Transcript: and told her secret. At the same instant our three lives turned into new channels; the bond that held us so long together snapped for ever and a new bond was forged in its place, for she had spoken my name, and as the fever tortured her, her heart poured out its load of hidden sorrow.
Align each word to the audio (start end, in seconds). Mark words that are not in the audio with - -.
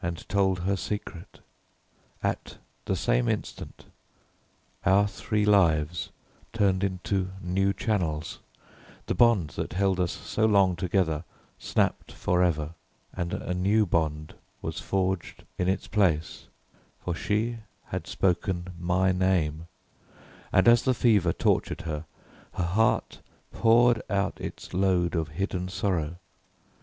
and 0.00 0.26
told 0.30 0.60
her 0.60 0.76
secret. 0.78 1.40
At 2.22 2.56
the 2.86 2.96
same 2.96 3.28
instant 3.28 3.84
our 4.86 5.06
three 5.06 5.44
lives 5.44 6.08
turned 6.54 6.82
into 6.82 7.32
new 7.42 7.74
channels; 7.74 8.38
the 9.04 9.14
bond 9.14 9.50
that 9.56 9.74
held 9.74 10.00
us 10.00 10.10
so 10.12 10.46
long 10.46 10.74
together 10.74 11.22
snapped 11.58 12.12
for 12.12 12.42
ever 12.42 12.72
and 13.12 13.34
a 13.34 13.52
new 13.52 13.84
bond 13.84 14.32
was 14.62 14.80
forged 14.80 15.44
in 15.58 15.68
its 15.68 15.86
place, 15.86 16.46
for 17.04 17.14
she 17.14 17.58
had 17.88 18.06
spoken 18.06 18.68
my 18.80 19.12
name, 19.12 19.66
and 20.50 20.66
as 20.66 20.84
the 20.84 20.94
fever 20.94 21.34
tortured 21.34 21.82
her, 21.82 22.06
her 22.54 22.64
heart 22.64 23.20
poured 23.52 24.00
out 24.08 24.40
its 24.40 24.72
load 24.72 25.14
of 25.14 25.28
hidden 25.28 25.68
sorrow. 25.68 26.16